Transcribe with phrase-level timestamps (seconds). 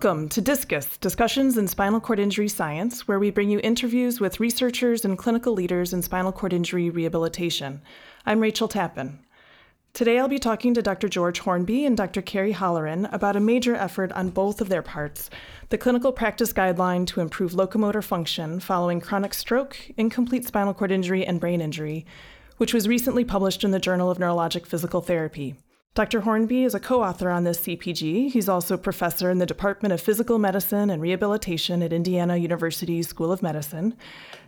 [0.00, 4.38] Welcome to Discus Discussions in Spinal Cord Injury Science, where we bring you interviews with
[4.38, 7.82] researchers and clinical leaders in spinal cord injury rehabilitation.
[8.24, 9.18] I'm Rachel Tappan.
[9.94, 11.08] Today I'll be talking to Dr.
[11.08, 12.22] George Hornby and Dr.
[12.22, 15.30] Carey Holleran about a major effort on both of their parts
[15.70, 21.26] the Clinical Practice Guideline to Improve Locomotor Function Following Chronic Stroke, Incomplete Spinal Cord Injury,
[21.26, 22.06] and Brain Injury,
[22.58, 25.56] which was recently published in the Journal of Neurologic Physical Therapy.
[25.94, 26.20] Dr.
[26.20, 28.30] Hornby is a co author on this CPG.
[28.30, 33.02] He's also a professor in the Department of Physical Medicine and Rehabilitation at Indiana University
[33.02, 33.96] School of Medicine,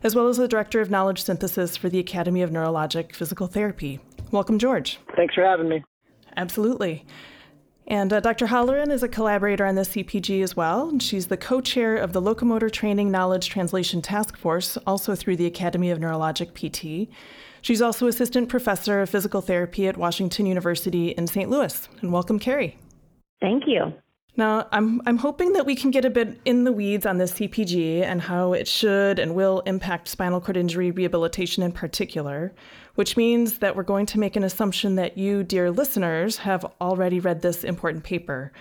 [0.05, 3.99] as well as the Director of Knowledge Synthesis for the Academy of Neurologic Physical Therapy.
[4.31, 5.01] Welcome, George.
[5.17, 5.83] Thanks for having me.
[6.37, 7.05] Absolutely.
[7.91, 8.47] And uh, Dr.
[8.47, 10.97] Holleran is a collaborator on the CPG as well.
[11.01, 15.47] She's the co chair of the Locomotor Training Knowledge Translation Task Force, also through the
[15.47, 17.13] Academy of Neurologic PT.
[17.63, 21.51] She's also assistant professor of physical therapy at Washington University in St.
[21.51, 21.89] Louis.
[22.01, 22.79] And welcome, Carey.
[23.41, 23.93] Thank you.
[24.37, 27.33] Now, I'm, I'm hoping that we can get a bit in the weeds on this
[27.33, 32.55] CPG and how it should and will impact spinal cord injury rehabilitation in particular,
[32.95, 37.19] which means that we're going to make an assumption that you, dear listeners, have already
[37.19, 38.53] read this important paper.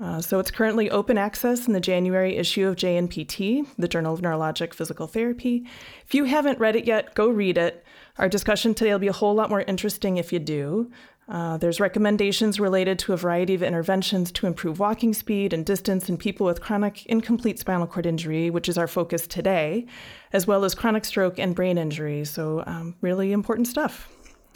[0.00, 4.20] Uh, so it's currently open access in the January issue of JNPT, the Journal of
[4.20, 5.64] Neurologic Physical Therapy.
[6.04, 7.84] If you haven't read it yet, go read it.
[8.18, 10.90] Our discussion today will be a whole lot more interesting if you do.
[11.28, 16.08] Uh, there's recommendations related to a variety of interventions to improve walking speed and distance
[16.08, 19.86] in people with chronic incomplete spinal cord injury, which is our focus today,
[20.32, 22.24] as well as chronic stroke and brain injury.
[22.24, 24.08] So, um, really important stuff.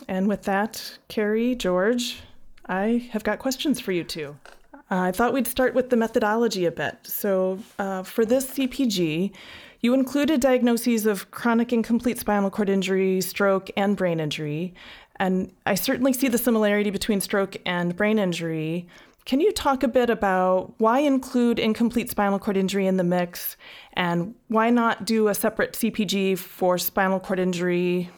[0.09, 2.20] And with that, Carey, George,
[2.67, 4.37] I have got questions for you too.
[4.75, 6.98] Uh, I thought we'd start with the methodology a bit.
[7.05, 9.33] So, uh, for this CPG,
[9.81, 14.75] you included diagnoses of chronic incomplete spinal cord injury, stroke, and brain injury.
[15.19, 18.86] And I certainly see the similarity between stroke and brain injury.
[19.25, 23.56] Can you talk a bit about why include incomplete spinal cord injury in the mix
[23.94, 28.10] and why not do a separate CPG for spinal cord injury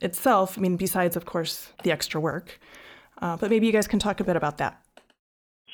[0.00, 0.56] itself?
[0.56, 2.58] I mean, besides, of course, the extra work.
[3.20, 4.80] Uh, but maybe you guys can talk a bit about that.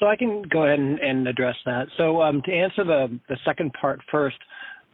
[0.00, 1.88] So I can go ahead and, and address that.
[1.96, 4.38] So um, to answer the, the second part first,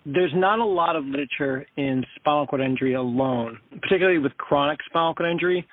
[0.06, 5.14] there's not a lot of literature in spinal cord injury alone, particularly with chronic spinal
[5.14, 5.66] cord injury.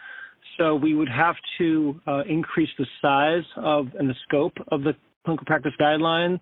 [0.58, 4.94] So we would have to uh, increase the size of and the scope of the
[5.24, 6.40] clinical practice guideline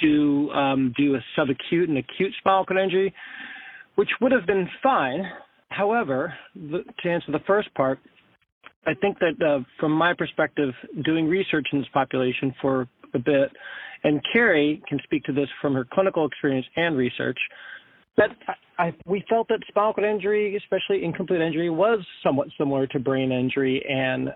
[0.00, 3.14] to um, do a subacute and acute spinal cord injury,
[3.94, 5.22] which would have been fine.
[5.68, 7.98] However, the, to answer the first part,
[8.84, 10.70] I think that uh, from my perspective,
[11.04, 13.50] doing research in this population for a bit,
[14.04, 17.38] and Carey can speak to this from her clinical experience and research.
[18.16, 18.30] That
[18.78, 23.32] I, we felt that spinal cord injury, especially incomplete injury, was somewhat similar to brain
[23.32, 24.30] injury and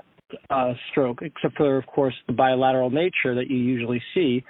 [0.50, 4.42] uh, stroke, except for, of course, the bilateral nature that you usually see.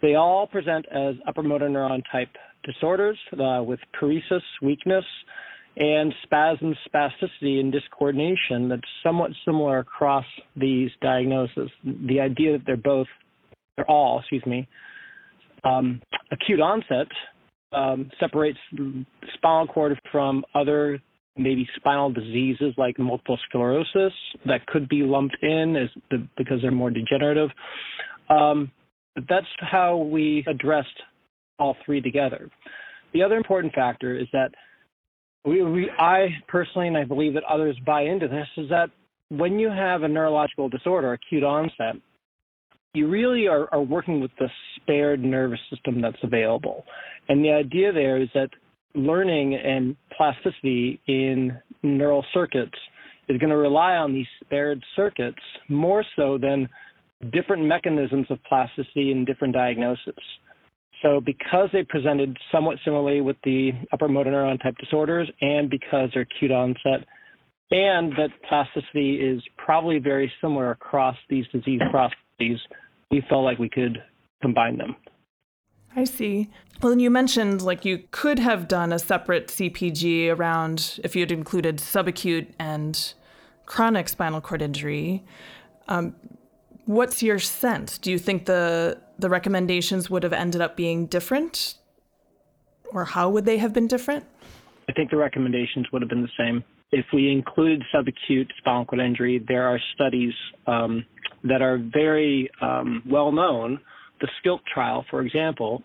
[0.00, 2.28] They all present as upper motor neuron type
[2.64, 5.04] disorders uh, with paresis, weakness,
[5.76, 10.24] and spasm, spasticity, and discoordination that's somewhat similar across
[10.56, 11.70] these diagnoses.
[11.84, 13.06] The idea that they're both
[13.78, 14.68] they're all, excuse me,
[15.64, 16.02] um,
[16.32, 17.06] acute onset
[17.72, 18.58] um, separates
[19.34, 21.00] spinal cord from other
[21.36, 24.12] maybe spinal diseases like multiple sclerosis
[24.44, 27.50] that could be lumped in as the, because they're more degenerative.
[28.28, 28.72] Um,
[29.28, 30.88] that's how we addressed
[31.60, 32.50] all three together.
[33.14, 34.50] The other important factor is that
[35.44, 38.90] we, we, I personally, and I believe that others buy into this, is that
[39.28, 41.94] when you have a neurological disorder, acute onset,
[42.94, 46.84] you really are, are working with the spared nervous system that's available.
[47.28, 48.50] And the idea there is that
[48.94, 52.78] learning and plasticity in neural circuits
[53.28, 55.38] is going to rely on these spared circuits
[55.68, 56.68] more so than
[57.32, 60.14] different mechanisms of plasticity in different diagnoses.
[61.02, 66.10] So because they presented somewhat similarly with the upper motor neuron type disorders and because
[66.12, 67.06] they're acute onset,
[67.70, 73.68] and that plasticity is probably very similar across these disease processes, we felt like we
[73.68, 74.02] could
[74.40, 74.96] combine them.
[75.96, 76.48] I see.
[76.80, 81.22] Well, and you mentioned like you could have done a separate CPG around if you
[81.22, 83.14] had included subacute and
[83.66, 85.24] chronic spinal cord injury.
[85.88, 86.14] Um,
[86.84, 87.98] what's your sense?
[87.98, 91.74] Do you think the the recommendations would have ended up being different,
[92.92, 94.24] or how would they have been different?
[94.88, 96.62] I think the recommendations would have been the same.
[96.92, 100.32] If we include subacute spinal cord injury, there are studies
[100.66, 101.04] um,
[101.44, 103.80] that are very um, well known.
[104.20, 105.82] The SCILT trial, for example,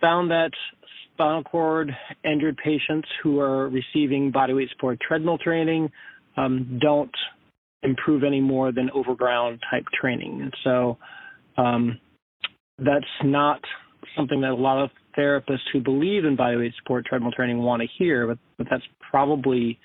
[0.00, 0.50] found that
[1.12, 1.90] spinal cord
[2.24, 5.90] injured patients who are receiving bodyweight support treadmill training
[6.36, 7.14] um, don't
[7.82, 10.40] improve any more than overground type training.
[10.42, 10.98] And so
[11.56, 12.00] um,
[12.78, 13.60] that's not
[14.16, 17.82] something that a lot of therapists who believe in body weight support treadmill training want
[17.82, 19.78] to hear, but, but that's probably,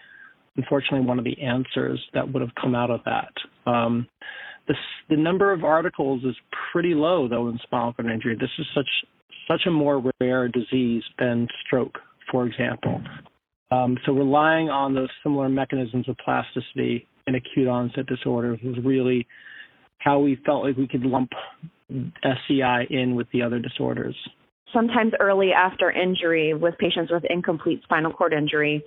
[0.56, 3.70] unfortunately, one of the answers that would have come out of that.
[3.70, 4.08] Um,
[4.70, 4.76] the,
[5.10, 6.36] the number of articles is
[6.72, 8.38] pretty low, though, in spinal cord injury.
[8.40, 8.88] This is such
[9.50, 11.98] such a more rare disease than stroke,
[12.32, 13.02] for example.
[13.72, 19.28] Um, so relying on those similar mechanisms of plasticity in acute onset disorders was really
[19.98, 21.32] how we felt like we could lump
[22.24, 24.16] SCI in with the other disorders
[24.74, 28.84] sometimes early after injury with patients with incomplete spinal cord injury,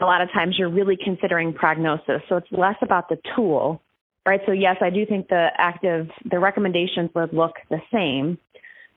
[0.00, 2.22] a lot of times you're really considering prognosis.
[2.28, 3.80] So it's less about the tool,
[4.28, 4.40] right?
[4.46, 8.38] So yes, I do think the active, the recommendations would look the same.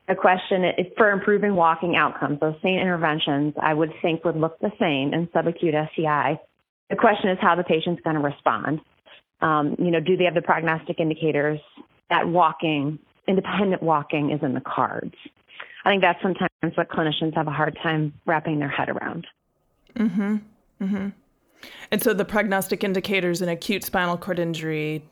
[0.08, 4.58] The question is for improving walking outcomes, those same interventions I would think would look
[4.60, 6.38] the same in subacute SCI.
[6.90, 8.80] The question is how the patient's going to respond.
[9.40, 11.60] Um, you know, do they have the prognostic indicators
[12.10, 15.14] that walking, independent walking is in the cards?
[15.84, 19.26] I think that's sometimes what clinicians have a hard time wrapping their head around.
[19.96, 20.36] Mm-hmm.
[20.82, 21.08] Mm-hmm.
[21.90, 25.04] And so the prognostic indicators in acute spinal cord injury,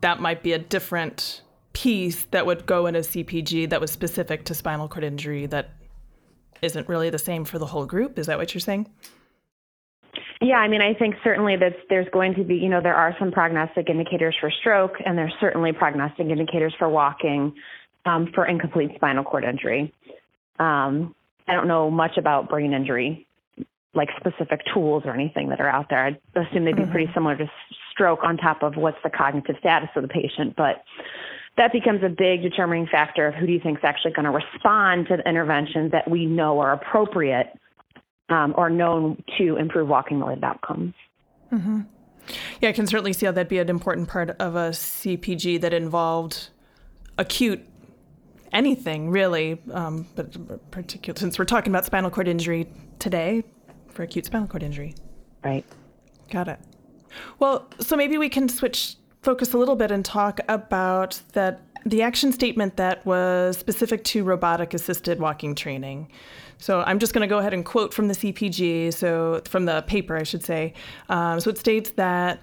[0.00, 4.44] that might be a different piece that would go in a CPG that was specific
[4.44, 5.70] to spinal cord injury that
[6.62, 8.18] isn't really the same for the whole group.
[8.18, 8.88] Is that what you're saying?
[10.40, 13.14] Yeah, I mean, I think certainly that there's going to be, you know, there are
[13.18, 17.54] some prognostic indicators for stroke, and there's certainly prognostic indicators for walking
[18.04, 19.92] um, for incomplete spinal cord injury.
[20.58, 21.14] Um,
[21.48, 23.25] I don't know much about brain injury,
[23.96, 26.06] like specific tools or anything that are out there.
[26.06, 26.92] I assume they'd be mm-hmm.
[26.92, 27.50] pretty similar to
[27.90, 30.54] stroke on top of what's the cognitive status of the patient.
[30.56, 30.84] But
[31.56, 34.30] that becomes a big determining factor of who do you think is actually going to
[34.30, 37.48] respond to the interventions that we know are appropriate
[38.28, 40.94] um, or known to improve walking related outcomes.
[41.52, 41.82] Mm-hmm.
[42.60, 45.72] Yeah, I can certainly see how that'd be an important part of a CPG that
[45.72, 46.48] involved
[47.18, 47.64] acute
[48.52, 53.44] anything really, um, but particular since we're talking about spinal cord injury today
[53.96, 54.94] for acute spinal cord injury.
[55.42, 55.64] Right.
[56.30, 56.60] Got it.
[57.38, 62.02] Well, so maybe we can switch focus a little bit and talk about that the
[62.02, 66.08] action statement that was specific to robotic assisted walking training.
[66.58, 69.82] So I'm just going to go ahead and quote from the CPG, so from the
[69.82, 70.74] paper, I should say.
[71.08, 72.40] Um, so it states that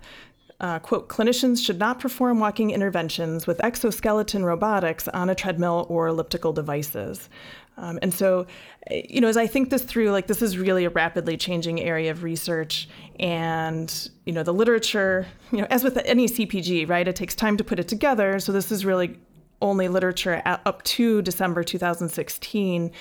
[0.59, 6.07] uh, quote, clinicians should not perform walking interventions with exoskeleton robotics on a treadmill or
[6.07, 7.29] elliptical devices.
[7.77, 8.45] Um, and so,
[8.91, 12.11] you know, as I think this through, like this is really a rapidly changing area
[12.11, 12.87] of research,
[13.19, 17.57] and you know, the literature, you know, as with any CPG, right, it takes time
[17.57, 18.39] to put it together.
[18.39, 19.17] So this is really
[19.63, 22.91] only literature up to December 2016.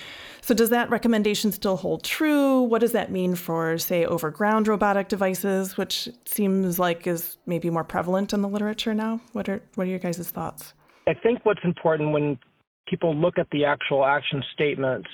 [0.40, 2.62] So, does that recommendation still hold true?
[2.62, 7.84] What does that mean for, say, overground robotic devices, which seems like is maybe more
[7.84, 9.20] prevalent in the literature now?
[9.32, 10.72] What are what are your guys' thoughts?
[11.06, 12.38] I think what's important when
[12.88, 15.08] people look at the actual action statements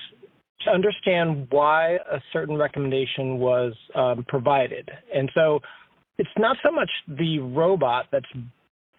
[0.62, 4.90] to understand why a certain recommendation was um, provided.
[5.14, 5.60] And so
[6.18, 8.26] it's not so much the robot that's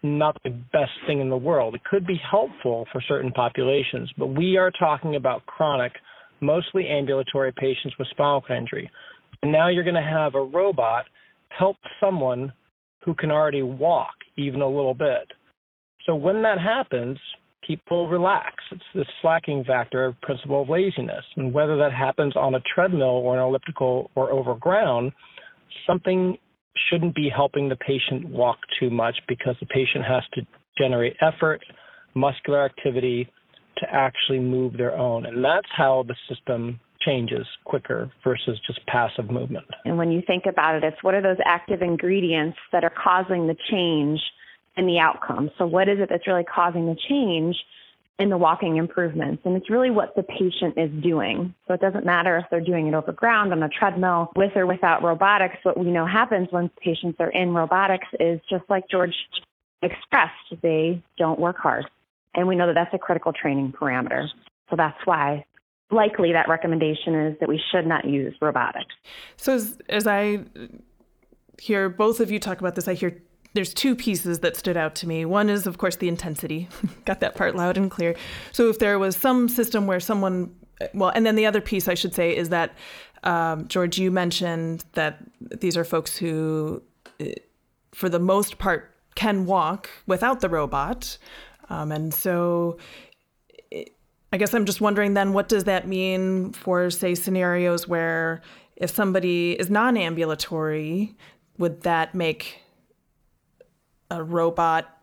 [0.02, 1.74] not the best thing in the world.
[1.74, 5.92] It could be helpful for certain populations, but we are talking about chronic,
[6.40, 8.90] mostly ambulatory patients with spinal cord injury.
[9.42, 11.04] And now you're going to have a robot
[11.56, 12.52] help someone
[13.04, 15.26] who can already walk even a little bit.
[16.06, 17.18] So when that happens,
[17.66, 18.54] people relax.
[18.72, 21.24] It's the slacking factor of principle of laziness.
[21.36, 25.12] And whether that happens on a treadmill or an elliptical or over ground,
[25.86, 26.36] something
[26.88, 30.42] shouldn't be helping the patient walk too much because the patient has to
[30.78, 31.60] generate effort,
[32.14, 33.28] muscular activity
[33.78, 35.26] to actually move their own.
[35.26, 39.64] And that's how the system changes quicker versus just passive movement.
[39.84, 43.46] And when you think about it, it's what are those active ingredients that are causing
[43.46, 44.20] the change
[44.76, 45.50] in the outcome?
[45.58, 47.56] So, what is it that's really causing the change?
[48.20, 49.42] In the walking improvements.
[49.44, 51.54] And it's really what the patient is doing.
[51.66, 54.66] So it doesn't matter if they're doing it over ground on a treadmill with or
[54.66, 55.56] without robotics.
[55.62, 59.14] What we know happens when patients are in robotics is just like George
[59.82, 61.86] expressed, they don't work hard.
[62.34, 64.28] And we know that that's a critical training parameter.
[64.68, 65.46] So that's why
[65.90, 68.94] likely that recommendation is that we should not use robotics.
[69.36, 70.44] So as, as I
[71.58, 73.20] hear both of you talk about this, I hear
[73.54, 75.24] there's two pieces that stood out to me.
[75.24, 76.68] One is, of course, the intensity.
[77.04, 78.14] Got that part loud and clear.
[78.52, 80.54] So if there was some system where someone,
[80.94, 82.74] well, and then the other piece I should say is that,
[83.24, 86.82] um, George, you mentioned that these are folks who,
[87.18, 87.34] eh,
[87.92, 91.18] for the most part, can walk without the robot.
[91.68, 92.78] Um, and so
[94.32, 98.42] I guess I'm just wondering then, what does that mean for, say, scenarios where
[98.76, 101.16] if somebody is non ambulatory,
[101.58, 102.60] would that make
[104.10, 104.96] a robot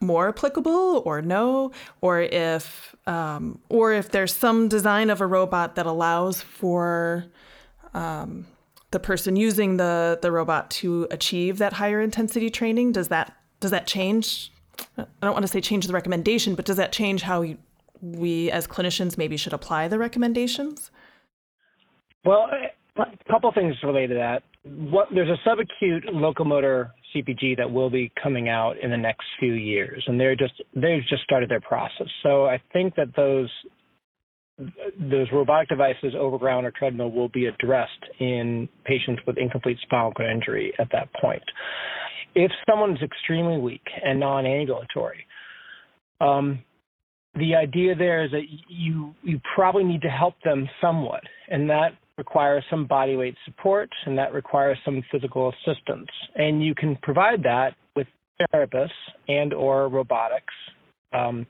[0.00, 5.74] more applicable or no, or if um, or if there's some design of a robot
[5.74, 7.26] that allows for
[7.92, 8.46] um,
[8.90, 12.92] the person using the the robot to achieve that higher intensity training.
[12.92, 14.52] Does that does that change?
[14.98, 17.58] I don't want to say change the recommendation, but does that change how we,
[18.00, 20.90] we as clinicians maybe should apply the recommendations?
[22.24, 22.48] Well,
[22.96, 24.42] a couple things related to that.
[24.62, 29.54] What, there's a subacute locomotor CPG that will be coming out in the next few
[29.54, 32.08] years, and they're just they've just started their process.
[32.22, 33.50] So I think that those
[34.98, 40.12] those robotic devices over ground or treadmill will be addressed in patients with incomplete spinal
[40.12, 41.42] cord injury at that point.
[42.34, 45.26] If someone's extremely weak and non-ambulatory,
[46.20, 46.62] um,
[47.34, 51.92] the idea there is that you you probably need to help them somewhat, and that
[52.20, 56.10] requires some body weight support and that requires some physical assistance.
[56.34, 58.06] And you can provide that with
[58.52, 58.90] therapists
[59.26, 60.52] and or robotics,
[61.14, 61.46] um,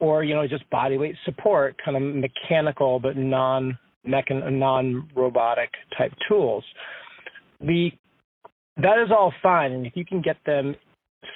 [0.00, 6.12] or you know just body weight support, kind of mechanical but non non robotic type
[6.26, 6.64] tools.
[7.60, 7.90] The
[8.78, 10.74] that is all fine, and if you can get them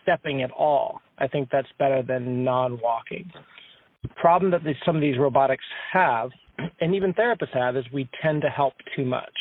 [0.03, 3.31] stepping at all, I think that's better than non-walking.
[4.03, 6.31] The problem that some of these robotics have
[6.81, 9.33] and even therapists have is we tend to help too much.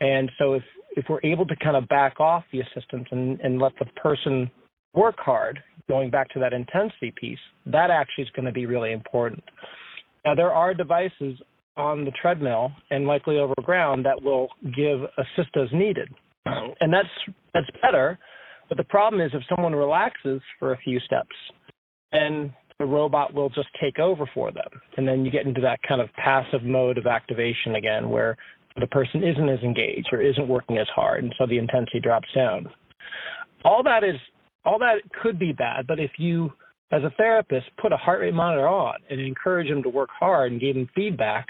[0.00, 0.62] And so if
[0.96, 4.50] if we're able to kind of back off the assistance and, and let the person
[4.92, 8.92] work hard, going back to that intensity piece, that actually is going to be really
[8.92, 9.42] important.
[10.24, 11.38] Now there are devices
[11.76, 16.08] on the treadmill and likely over ground that will give assist as needed.
[16.44, 17.08] And that's
[17.54, 18.18] that's better.
[18.68, 21.36] But the problem is if someone relaxes for a few steps
[22.12, 24.68] and the robot will just take over for them.
[24.96, 28.36] And then you get into that kind of passive mode of activation again where
[28.80, 32.28] the person isn't as engaged or isn't working as hard and so the intensity drops
[32.34, 32.66] down.
[33.64, 34.16] All that is
[34.64, 36.50] all that could be bad, but if you
[36.90, 40.50] as a therapist put a heart rate monitor on and encourage them to work hard
[40.50, 41.48] and give them feedback,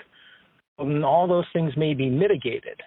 [0.79, 2.81] then all those things may be mitigated.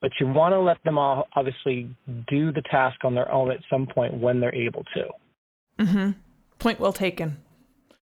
[0.00, 1.88] But you want to let them all obviously
[2.28, 5.84] do the task on their own at some point when they're able to.
[5.84, 6.10] Mm-hmm.
[6.58, 7.38] Point well taken.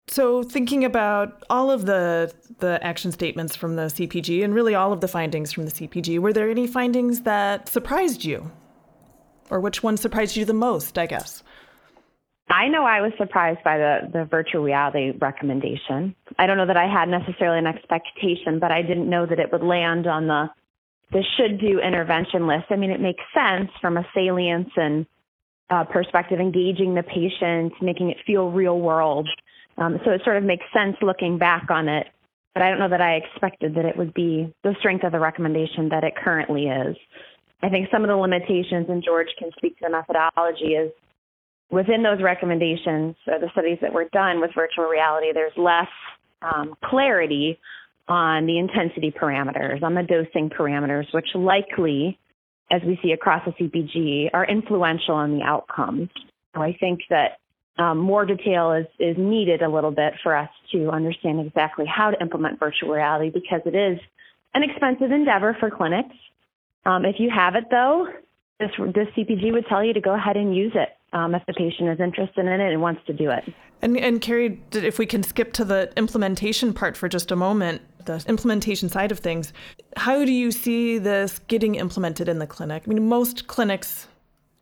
[0.07, 4.91] So, thinking about all of the the action statements from the CPG and really all
[4.91, 8.51] of the findings from the CPG, were there any findings that surprised you,
[9.49, 10.97] or which one surprised you the most?
[10.97, 11.43] I guess.
[12.49, 16.15] I know I was surprised by the the virtual reality recommendation.
[16.37, 19.51] I don't know that I had necessarily an expectation, but I didn't know that it
[19.51, 20.49] would land on the
[21.11, 22.65] the should do intervention list.
[22.69, 25.05] I mean, it makes sense from a salience and
[25.69, 29.29] uh, perspective, engaging the patient, making it feel real world.
[29.77, 32.07] Um, so it sort of makes sense looking back on it,
[32.53, 35.19] but I don't know that I expected that it would be the strength of the
[35.19, 36.95] recommendation that it currently is.
[37.63, 40.91] I think some of the limitations, and George can speak to the methodology, is
[41.69, 45.87] within those recommendations or the studies that were done with virtual reality, there's less
[46.41, 47.59] um, clarity
[48.07, 52.19] on the intensity parameters, on the dosing parameters, which likely,
[52.71, 56.09] as we see across the CPG, are influential on the outcomes.
[56.55, 57.37] So I think that
[57.77, 62.11] um, more detail is, is needed a little bit for us to understand exactly how
[62.11, 63.99] to implement virtual reality because it is
[64.53, 66.15] an expensive endeavor for clinics.
[66.85, 68.07] Um, if you have it, though,
[68.59, 71.53] this, this CPG would tell you to go ahead and use it um, if the
[71.53, 73.43] patient is interested in it and wants to do it.
[73.81, 77.81] And, and Carey, if we can skip to the implementation part for just a moment,
[78.05, 79.53] the implementation side of things,
[79.97, 82.83] how do you see this getting implemented in the clinic?
[82.85, 84.07] I mean, most clinics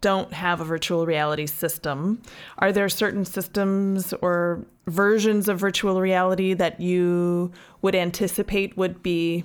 [0.01, 2.21] don't have a virtual reality system.
[2.57, 7.51] Are there certain systems or versions of virtual reality that you
[7.81, 9.43] would anticipate would be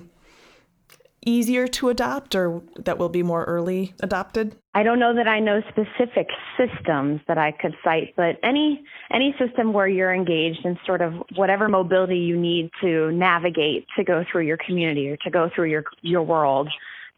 [1.25, 4.55] easier to adopt or that will be more early adopted?
[4.73, 9.35] I don't know that I know specific systems that I could cite, but any any
[9.39, 14.23] system where you're engaged in sort of whatever mobility you need to navigate to go
[14.31, 16.69] through your community or to go through your your world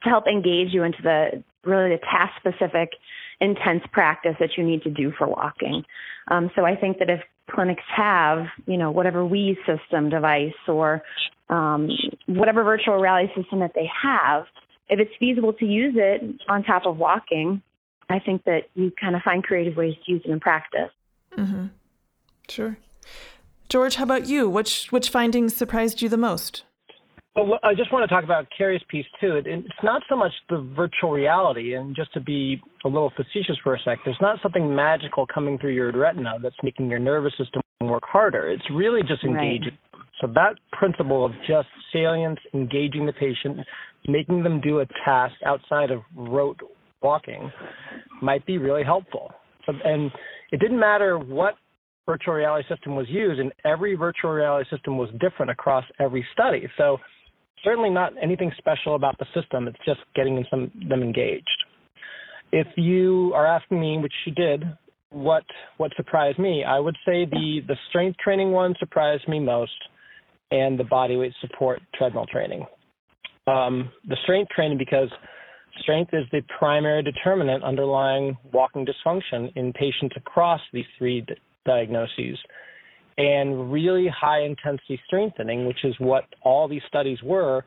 [0.03, 2.91] to help engage you into the really the task specific
[3.39, 5.83] intense practice that you need to do for walking.
[6.29, 11.03] Um, so I think that if clinics have, you know, whatever Wii system device or
[11.49, 11.89] um,
[12.25, 14.45] whatever virtual reality system that they have,
[14.89, 17.61] if it's feasible to use it on top of walking,
[18.09, 20.91] I think that you kind of find creative ways to use it in practice.
[21.37, 21.67] Mm-hmm.
[22.49, 22.77] Sure.
[23.69, 24.49] George, how about you?
[24.49, 26.63] Which which findings surprised you the most?
[27.37, 29.39] Well, I just want to talk about Carey's piece too.
[29.45, 33.75] It's not so much the virtual reality, and just to be a little facetious for
[33.75, 37.61] a sec, there's not something magical coming through your retina that's making your nervous system
[37.81, 38.49] work harder.
[38.49, 39.77] It's really just engaging.
[39.93, 40.03] Right.
[40.19, 43.59] So that principle of just salience, engaging the patient,
[44.07, 46.59] making them do a task outside of rote
[47.03, 47.51] walking,
[48.19, 49.31] might be really helpful.
[49.67, 50.11] And
[50.51, 51.53] it didn't matter what
[52.07, 56.67] virtual reality system was used, and every virtual reality system was different across every study.
[56.79, 56.97] So
[57.63, 59.67] certainly not anything special about the system.
[59.67, 61.63] It's just getting some, them engaged.
[62.51, 64.63] If you are asking me, which you did,
[65.09, 65.43] what
[65.77, 69.71] what surprised me, I would say the the strength training one surprised me most,
[70.51, 72.65] and the body weight support treadmill training.
[73.47, 75.09] Um, the strength training because
[75.79, 81.35] strength is the primary determinant underlying walking dysfunction in patients across these three d-
[81.65, 82.37] diagnoses.
[83.17, 87.65] And really high intensity strengthening, which is what all these studies were,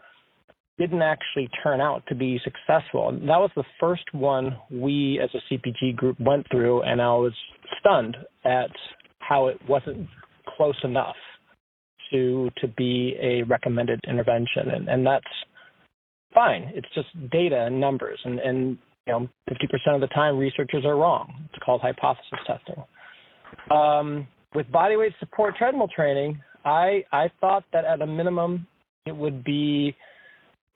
[0.79, 3.11] didn't actually turn out to be successful.
[3.11, 7.13] And that was the first one we as a CPG group went through, and I
[7.15, 7.35] was
[7.79, 8.71] stunned at
[9.19, 10.09] how it wasn't
[10.57, 11.17] close enough
[12.11, 14.71] to to be a recommended intervention.
[14.75, 15.25] And, and that's
[16.33, 16.73] fine.
[16.75, 20.97] It's just data and numbers, and, and you know, 50% of the time researchers are
[20.97, 21.33] wrong.
[21.53, 22.83] It's called hypothesis testing.
[23.71, 28.67] Um, with bodyweight support treadmill training, I I thought that at a minimum
[29.07, 29.97] it would be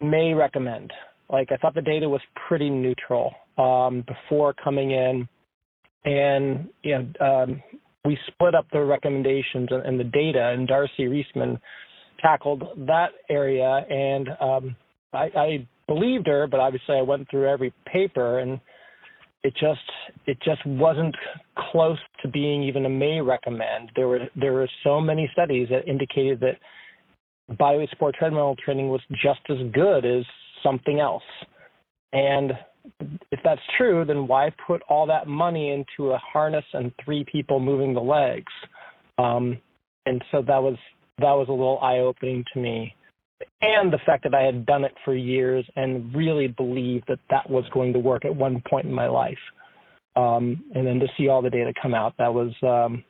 [0.01, 0.93] may recommend.
[1.31, 5.29] Like I thought the data was pretty neutral um, before coming in,
[6.05, 7.63] and you know um,
[8.05, 11.59] we split up the recommendations and, and, the data, and Darcy Reisman
[12.21, 14.77] tackled that area, and um,
[15.13, 18.61] I, I believed her, but obviously I went through every paper and
[19.45, 19.81] it just
[20.27, 21.15] it just wasn't
[21.71, 23.93] close to being even a may recommend.
[23.95, 26.59] There were there were so many studies that indicated that
[27.57, 30.25] bodyweight support treadmill training was just as good as
[30.63, 31.23] something else.
[32.15, 32.53] And
[33.31, 37.61] if that's true, then why put all that money into a harness and three people
[37.61, 38.53] moving the legs?
[39.19, 39.59] Um,
[40.07, 40.77] and so that was
[41.19, 42.95] that was a little eye opening to me.
[43.61, 47.49] And the fact that I had done it for years and really believed that that
[47.49, 49.39] was going to work at one point in my life.
[50.17, 53.03] Um, and then to see all the data come out, that was um,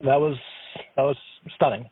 [0.00, 0.36] that was
[0.96, 1.16] that was
[1.54, 1.88] stunning.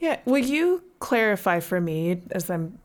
[0.00, 0.18] Yeah.
[0.24, 2.76] Will you clarify for me as I'm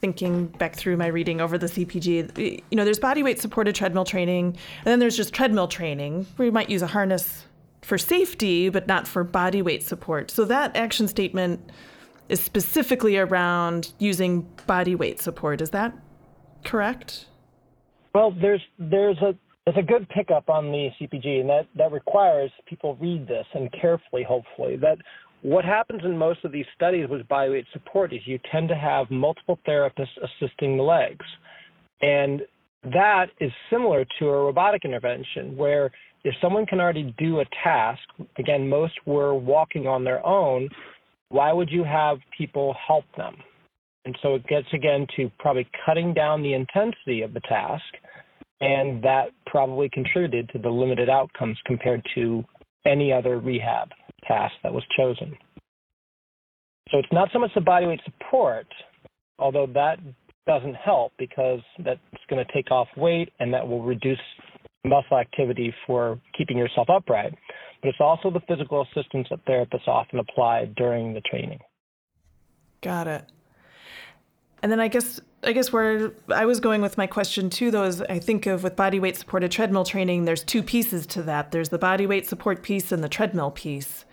[0.00, 2.62] thinking back through my reading over the CPG?
[2.70, 6.44] You know, there's body weight supported treadmill training, and then there's just treadmill training where
[6.44, 7.46] you might use a harness
[7.80, 10.30] for safety, but not for body weight support.
[10.30, 11.70] So that action statement
[12.32, 15.60] is specifically around using body weight support.
[15.60, 15.94] Is that
[16.64, 17.26] correct?
[18.14, 19.34] Well, there's there's a
[19.66, 23.70] there's a good pickup on the CPG, and that that requires people read this and
[23.72, 24.76] carefully, hopefully.
[24.76, 24.98] That
[25.42, 28.76] what happens in most of these studies with body weight support is you tend to
[28.76, 31.24] have multiple therapists assisting the legs.
[32.00, 32.42] And
[32.84, 35.90] that is similar to a robotic intervention where
[36.24, 38.00] if someone can already do a task,
[38.38, 40.68] again, most were walking on their own,
[41.32, 43.34] why would you have people help them?
[44.04, 47.84] And so it gets again to probably cutting down the intensity of the task,
[48.60, 52.44] and that probably contributed to the limited outcomes compared to
[52.84, 53.88] any other rehab
[54.26, 55.36] task that was chosen.
[56.90, 58.66] So it's not so much the bodyweight support,
[59.38, 59.98] although that
[60.46, 64.18] doesn't help because that's going to take off weight and that will reduce
[64.84, 67.32] muscle activity for keeping yourself upright.
[67.82, 71.58] But it's also the physical assistance that therapists often apply during the training.
[72.80, 73.24] Got it.
[74.62, 77.82] And then I guess I guess where I was going with my question too, though,
[77.82, 81.50] is I think of with body weight supported treadmill training, there's two pieces to that.
[81.50, 84.04] There's the body weight support piece and the treadmill piece.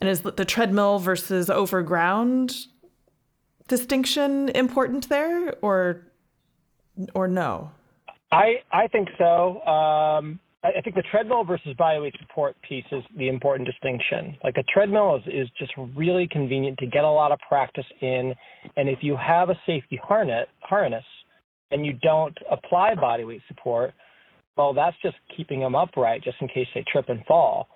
[0.00, 2.54] And is the treadmill versus overground
[3.68, 6.06] distinction important there, or
[7.14, 7.70] or no?
[8.32, 9.62] I I think so.
[9.66, 14.36] Um, I think the treadmill versus bodyweight support piece is the important distinction.
[14.44, 18.34] Like a treadmill is, is just really convenient to get a lot of practice in,
[18.76, 21.04] and if you have a safety harness, harness
[21.70, 23.94] and you don't apply bodyweight support,
[24.56, 27.68] well, that's just keeping them upright just in case they trip and fall.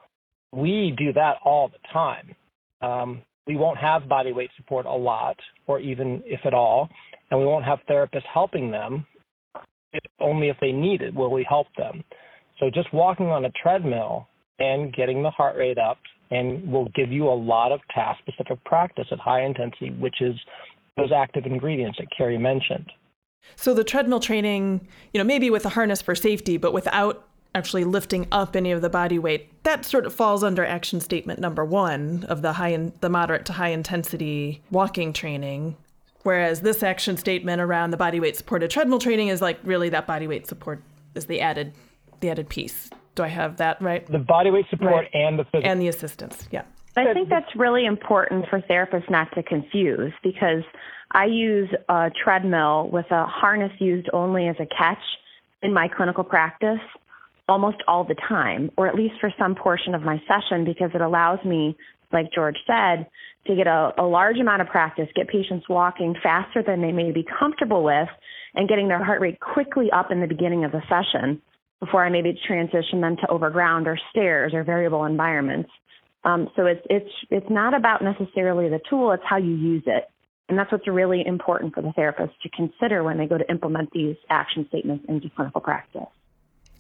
[0.53, 2.35] We do that all the time.
[2.83, 6.89] Um, we won't have bodyweight support a lot, or even if at all,
[7.31, 9.07] and we won't have therapists helping them.
[9.93, 12.03] If, only if they need it will we help them.
[12.59, 15.99] So just walking on a treadmill and getting the heart rate up
[16.31, 20.35] and will give you a lot of task specific practice at high intensity, which is
[20.97, 22.91] those active ingredients that Carey mentioned.
[23.57, 27.85] So the treadmill training, you know, maybe with a harness for safety, but without actually
[27.85, 31.65] lifting up any of the body weight, that sort of falls under action statement number
[31.65, 35.77] one of the high in, the moderate to high intensity walking training.
[36.23, 40.07] Whereas this action statement around the body weight supported treadmill training is like really that
[40.07, 40.83] body weight support
[41.15, 41.75] is the added
[42.21, 42.91] the added piece.
[43.15, 44.07] Do I have that right?
[44.07, 45.11] The body weight support right.
[45.13, 45.71] and the physical.
[45.71, 46.49] and the assistance.
[46.51, 46.63] Yeah.
[46.97, 50.63] I think that's really important for therapists not to confuse because
[51.11, 55.03] I use a treadmill with a harness used only as a catch
[55.63, 56.81] in my clinical practice.
[57.47, 61.03] almost all the time, or at least for some portion of my session, because it
[61.03, 61.77] allows me,
[62.11, 63.07] like George said,
[63.47, 67.13] to get a, a large amount of practice, get patients walking faster than they may
[67.13, 68.09] be comfortable with,
[68.55, 71.43] and getting their heart rate quickly up in the beginning of the session
[71.81, 75.71] before I maybe transition them to overground or stairs or variable environments.
[76.25, 80.09] Um, so it's it's it's not about necessarily the tool; it's how you use it,
[80.49, 83.91] and that's what's really important for the therapist to consider when they go to implement
[83.93, 86.03] these action statements into clinical practice.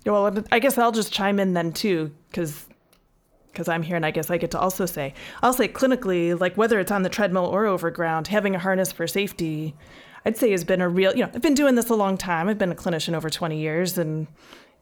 [0.07, 2.66] Well, I guess I'll just chime in then too, because
[3.54, 6.57] because I'm here and I guess I get to also say, I'll say clinically, like
[6.57, 9.76] whether it's on the treadmill or overground, having a harness for safety,
[10.26, 12.48] I'd say has been a real, you know, I've been doing this a long time.
[12.48, 14.26] I've been a clinician over 20 years and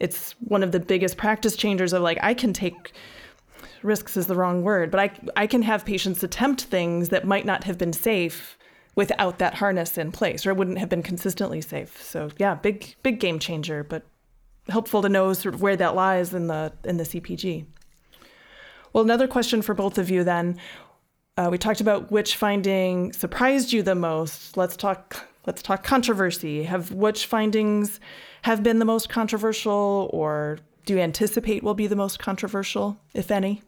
[0.03, 2.93] it's one of the biggest practice changers of like, I can take
[3.85, 7.47] risks is the wrong word, but I, I can have patients attempt things that might
[7.47, 8.59] not have been safe
[8.97, 12.03] without that harness in place or it wouldn't have been consistently safe.
[12.03, 14.05] So yeah, big, big game changer, but
[14.69, 17.65] helpful to know sort of where that lies in the, in the CPG.
[18.93, 20.59] Well, another question for both of you then.
[21.37, 24.57] Uh, we talked about which finding surprised you the most.
[24.57, 25.29] Let's talk.
[25.47, 26.65] Let's talk controversy.
[26.65, 27.99] Have which findings
[28.43, 33.31] have been the most controversial, or do you anticipate will be the most controversial, if
[33.31, 33.63] any?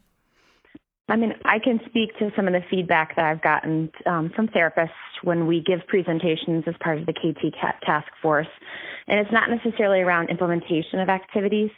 [1.09, 4.49] I mean, I can speak to some of the feedback that I've gotten um, from
[4.49, 4.89] therapists
[5.23, 8.49] when we give presentations as part of the KT task force.
[9.07, 11.71] And it's not necessarily around implementation of activities.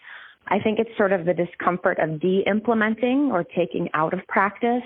[0.46, 4.84] I think it's sort of the discomfort of de implementing or taking out of practice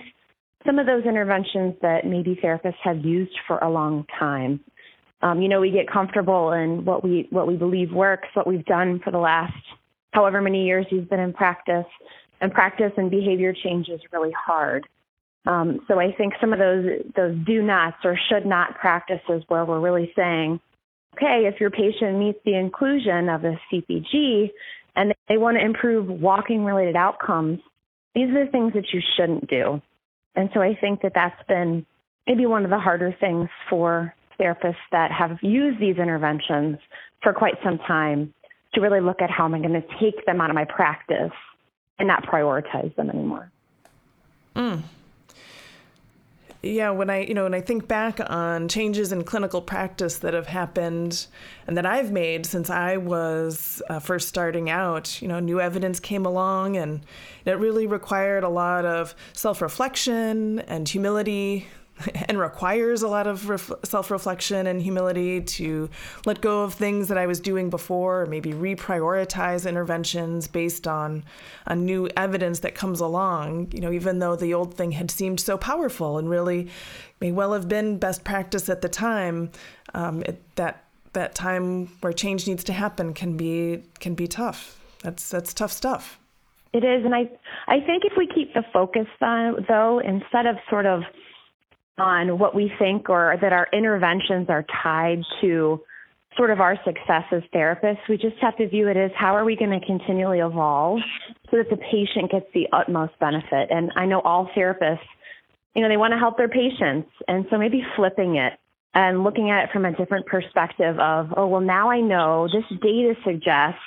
[0.67, 4.61] some of those interventions that maybe therapists have used for a long time.
[5.23, 8.65] Um, you know, we get comfortable in what we what we believe works, what we've
[8.65, 9.55] done for the last
[10.13, 11.87] however many years you've been in practice,
[12.41, 14.89] and practice and behavior change is really hard.
[15.47, 16.85] Um, so I think some of those
[17.17, 20.61] those do nots or should not practices where we're really saying,
[21.17, 24.51] okay, if your patient meets the inclusion of a CPG
[24.97, 27.61] and they want to improve walking related outcomes,
[28.15, 29.81] these are the things that you shouldn't do.
[30.35, 31.87] And so I think that that's been
[32.27, 36.79] maybe one of the harder things for therapists that have used these interventions
[37.23, 38.33] for quite some time
[38.75, 41.33] to really look at how am I going to take them out of my practice
[41.99, 43.51] and not prioritize them anymore.
[44.57, 44.83] Mm.
[46.63, 50.35] Yeah, when I you know when I think back on changes in clinical practice that
[50.35, 51.27] have happened
[51.67, 56.01] and that I've made since I was uh, first starting out, you know, new evidence
[56.01, 57.01] came along and
[57.47, 61.67] it really required a lot of self-reflection and humility
[62.29, 65.89] and requires a lot of ref- self reflection and humility to
[66.27, 71.25] let go of things that I was doing before, or maybe reprioritize interventions based on
[71.67, 73.71] a new evidence that comes along.
[73.73, 76.69] You know, even though the old thing had seemed so powerful and really
[77.21, 79.51] may well have been best practice at the time,
[79.95, 84.81] um, it, that that time where change needs to happen can be can be tough.
[85.03, 86.19] That's that's tough stuff.
[86.73, 87.29] It is, and I
[87.67, 91.03] I think if we keep the focus though, instead of sort of
[91.99, 95.81] on what we think or that our interventions are tied to
[96.37, 97.99] sort of our success as therapists.
[98.09, 101.01] We just have to view it as how are we going to continually evolve
[101.51, 103.69] so that the patient gets the utmost benefit.
[103.71, 104.99] And I know all therapists,
[105.75, 107.11] you know, they want to help their patients.
[107.29, 108.55] And so maybe flipping it
[108.95, 112.65] and looking at it from a different perspective of, oh, well, now I know this
[112.81, 113.81] data suggests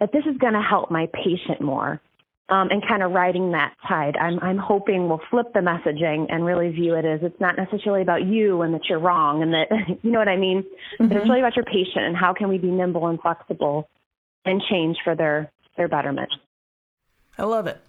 [0.00, 2.00] that this is going to help my patient more
[2.48, 4.16] um, and kind of riding that tide.
[4.16, 8.02] I'm, I'm hoping we'll flip the messaging and really view it as it's not necessarily
[8.02, 10.62] about you and that you're wrong and that, you know what I mean?
[10.62, 11.08] Mm-hmm.
[11.08, 13.88] But it's really about your patient and how can we be nimble and flexible
[14.44, 16.30] and change for their, their betterment.
[17.38, 17.80] I love it.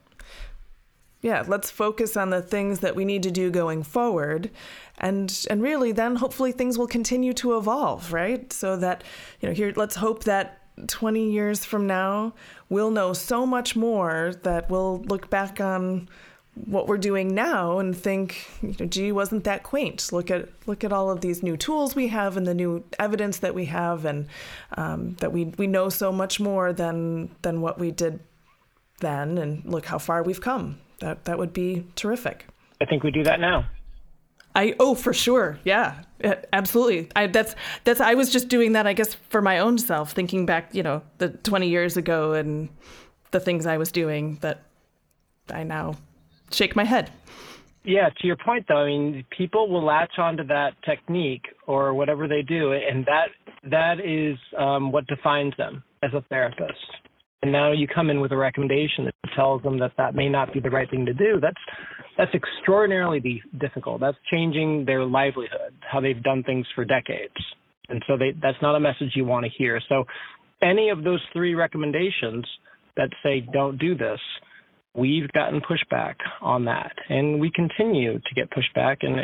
[1.21, 4.51] Yeah, let's focus on the things that we need to do going forward
[4.99, 8.53] and and really then hopefully things will continue to evolve, right?
[8.53, 9.03] So that
[9.41, 12.33] you know, here let's hope that 20 years from now,
[12.69, 16.09] we'll know so much more that we'll look back on
[16.55, 20.11] what we're doing now and think, you know, gee, wasn't that quaint?
[20.11, 23.39] Look at look at all of these new tools we have and the new evidence
[23.39, 24.27] that we have, and
[24.77, 28.19] um, that we we know so much more than than what we did
[28.99, 29.37] then.
[29.37, 30.79] And look how far we've come.
[30.99, 32.47] That that would be terrific.
[32.79, 33.65] I think we do that now.
[34.55, 36.01] I oh for sure yeah
[36.53, 40.13] absolutely I that's that's I was just doing that I guess for my own self
[40.13, 42.69] thinking back you know the 20 years ago and
[43.31, 44.63] the things I was doing that
[45.51, 45.95] I now
[46.51, 47.11] shake my head.
[47.83, 52.27] Yeah, to your point though, I mean people will latch onto that technique or whatever
[52.27, 53.27] they do and that
[53.69, 56.79] that is um, what defines them as a therapist.
[57.45, 60.51] And now you come in with a recommendation that tells them that that may not
[60.51, 61.39] be the right thing to do.
[61.39, 61.61] That's
[62.17, 63.99] that's extraordinarily difficult.
[64.01, 67.35] That's changing their livelihood, how they've done things for decades.
[67.87, 69.79] And so they, that's not a message you want to hear.
[69.87, 70.05] So
[70.63, 72.47] any of those three recommendations
[72.97, 74.19] that say don't do this,
[74.95, 78.97] we've gotten pushback on that, and we continue to get pushback.
[79.01, 79.19] And,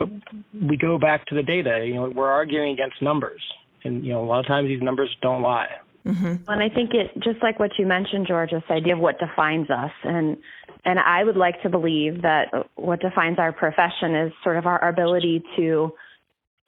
[0.00, 0.22] and
[0.66, 1.84] we go back to the data.
[1.86, 3.42] You know, we're arguing against numbers,
[3.84, 5.68] and you know, a lot of times these numbers don't lie.
[6.06, 6.50] Mm-hmm.
[6.50, 9.70] And I think it just like what you mentioned, George, this idea of what defines
[9.70, 10.36] us, and
[10.84, 14.88] and I would like to believe that what defines our profession is sort of our
[14.88, 15.92] ability to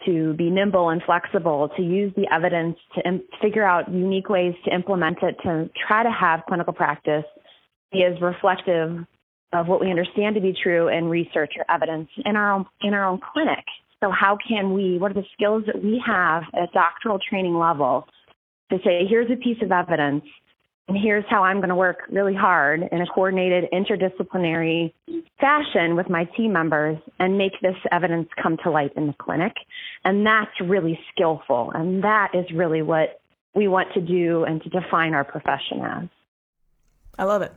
[0.07, 4.55] to be nimble and flexible, to use the evidence to Im- figure out unique ways
[4.67, 7.25] to implement it, to try to have clinical practice
[7.91, 9.05] be as reflective
[9.53, 12.95] of what we understand to be true in research or evidence in our own in
[12.95, 13.65] our own clinic.
[14.01, 14.99] So how can we?
[14.99, 18.07] What are the skills that we have at doctoral training level
[18.71, 20.25] to say, here's a piece of evidence,
[20.89, 24.93] and here's how I'm going to work really hard in a coordinated interdisciplinary
[25.41, 29.55] fashion with my team members and make this evidence come to light in the clinic.
[30.05, 31.73] And that's really skillful.
[31.75, 33.21] And that is really what
[33.55, 36.09] we want to do and to define our profession as.
[37.19, 37.53] I love it.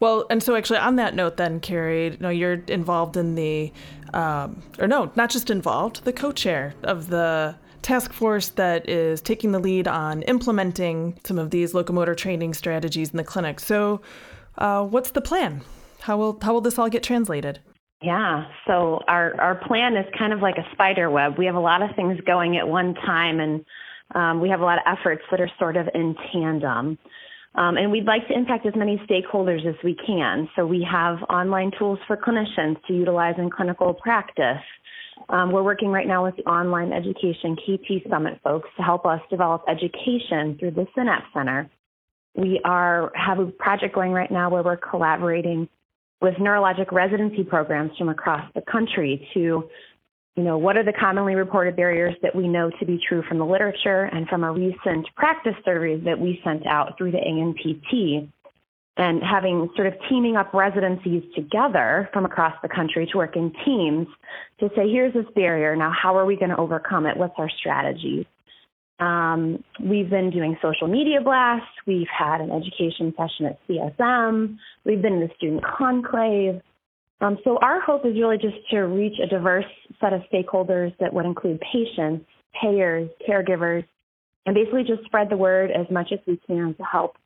[0.00, 3.72] Well, and so actually on that note, then Carey, you know, you're involved in the,
[4.12, 9.52] um, or no, not just involved, the co-chair of the task force that is taking
[9.52, 13.60] the lead on implementing some of these locomotor training strategies in the clinic.
[13.60, 14.00] So,
[14.58, 15.62] uh, what's the plan?
[16.00, 17.60] How will how will this all get translated?
[18.02, 21.38] Yeah, so our our plan is kind of like a spider web.
[21.38, 23.64] We have a lot of things going at one time, and
[24.14, 26.98] um, we have a lot of efforts that are sort of in tandem.
[27.54, 30.48] Um, and we'd like to impact as many stakeholders as we can.
[30.56, 34.62] So we have online tools for clinicians to utilize in clinical practice.
[35.32, 39.20] Um, we're working right now with the online education KT Summit folks to help us
[39.30, 41.70] develop education through the Synapse Center.
[42.34, 45.70] We are have a project going right now where we're collaborating
[46.20, 49.70] with neurologic residency programs from across the country to,
[50.36, 53.38] you know, what are the commonly reported barriers that we know to be true from
[53.38, 58.28] the literature and from a recent practice survey that we sent out through the ANPT
[58.96, 63.52] and having sort of teaming up residencies together from across the country to work in
[63.64, 64.06] teams
[64.60, 65.74] to say, here's this barrier.
[65.74, 67.16] Now, how are we going to overcome it?
[67.16, 68.26] What's our strategy?
[69.00, 71.66] Um, we've been doing social media blasts.
[71.86, 74.58] We've had an education session at CSM.
[74.84, 76.60] We've been in the student conclave.
[77.22, 79.64] Um, so our hope is really just to reach a diverse
[80.00, 82.26] set of stakeholders that would include patients,
[82.60, 83.84] payers, caregivers,
[84.44, 87.16] and basically just spread the word as much as we can to help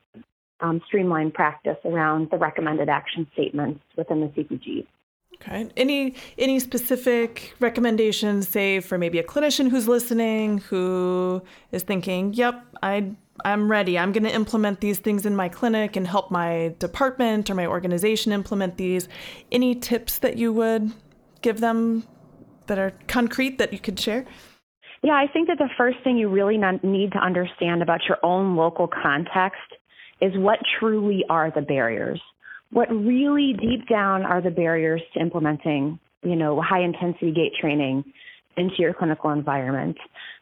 [0.61, 4.85] um, streamline practice around the recommended action statements within the CPG.
[5.41, 5.69] Okay.
[5.77, 11.41] Any any specific recommendations, say for maybe a clinician who's listening, who
[11.71, 13.11] is thinking, "Yep, I
[13.45, 13.99] I'm ready.
[13.99, 17.67] I'm going to implement these things in my clinic and help my department or my
[17.67, 19.07] organization implement these."
[19.51, 20.91] Any tips that you would
[21.41, 22.03] give them
[22.65, 24.25] that are concrete that you could share?
[25.03, 28.55] Yeah, I think that the first thing you really need to understand about your own
[28.55, 29.61] local context
[30.21, 32.21] is what truly are the barriers.
[32.71, 38.03] What really deep down are the barriers to implementing, you know, high intensity gait training
[38.57, 39.97] into your clinical environment.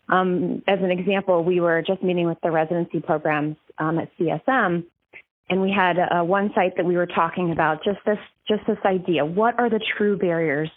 [0.10, 4.86] Um, as an example, we were just meeting with the residency programs um, at CSM,
[5.50, 8.78] and we had uh, one site that we were talking about just this just this
[8.86, 10.70] idea: what are the true barriers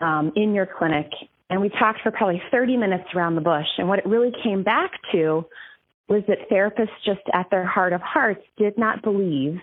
[0.00, 1.10] um, in your clinic?
[1.50, 4.62] And we talked for probably 30 minutes around the bush, and what it really came
[4.62, 5.46] back to
[6.08, 9.58] was that therapists just at their heart of hearts did not believe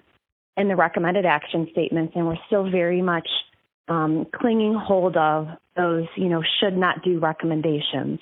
[0.58, 3.28] in the recommended action statements and were still very much
[3.88, 8.20] um, clinging hold of those, you know, should not do recommendations.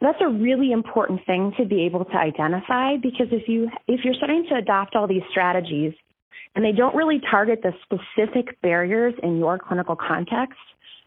[0.00, 4.14] That's a really important thing to be able to identify because if you if you're
[4.14, 5.92] starting to adopt all these strategies
[6.54, 10.58] and they don't really target the specific barriers in your clinical context,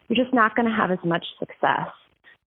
[0.08, 1.88] you're just not going to have as much success.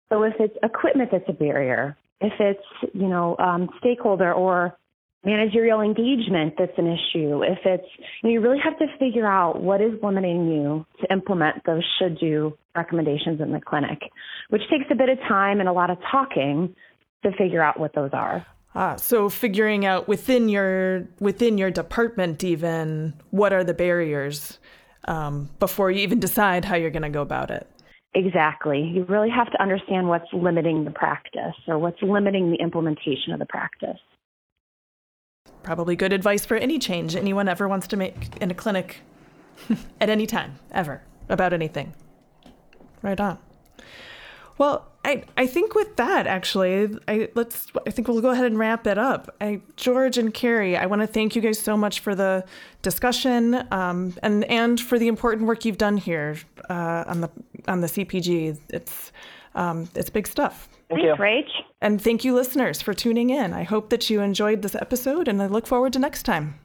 [0.08, 4.76] So if it's equipment that's a barrier, if it's you know um, stakeholder or
[5.24, 7.86] managerial engagement that's an issue, if it's
[8.22, 11.82] you, know, you really have to figure out what is limiting you to implement those
[11.98, 14.00] should do recommendations in the clinic,
[14.48, 16.74] which takes a bit of time and a lot of talking
[17.22, 18.44] to figure out what those are.
[18.74, 24.58] Ah, so figuring out within your within your department even what are the barriers
[25.06, 27.68] um, before you even decide how you're going to go about it.
[28.14, 28.82] Exactly.
[28.82, 33.38] You really have to understand what's limiting the practice or what's limiting the implementation of
[33.38, 33.98] the practice.
[35.62, 39.00] Probably good advice for any change anyone ever wants to make in a clinic
[40.00, 41.94] at any time, ever, about anything.
[43.00, 43.38] Right on.
[44.58, 48.58] Well, I, I think with that actually, I let's I think we'll go ahead and
[48.58, 49.34] wrap it up.
[49.40, 52.44] I, George and Carey, I want to thank you guys so much for the
[52.82, 56.36] discussion um, and and for the important work you've done here
[56.70, 57.30] uh, on the
[57.68, 58.58] on the CPG.
[58.70, 59.12] It's
[59.54, 60.68] um, it's big stuff.
[60.88, 61.50] Thank Thanks, Rach.
[61.80, 63.52] And thank you, listeners, for tuning in.
[63.52, 66.61] I hope that you enjoyed this episode, and I look forward to next time.